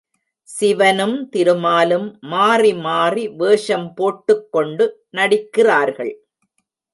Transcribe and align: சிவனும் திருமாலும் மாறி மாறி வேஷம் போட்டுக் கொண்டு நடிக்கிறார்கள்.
சிவனும் 0.49 1.29
திருமாலும் 1.29 2.07
மாறி 2.23 2.73
மாறி 2.85 3.27
வேஷம் 3.37 3.87
போட்டுக் 3.93 4.51
கொண்டு 4.51 4.87
நடிக்கிறார்கள். 5.09 6.13